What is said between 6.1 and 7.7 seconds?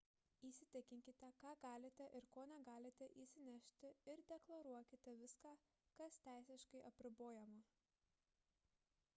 teisiškai apribojama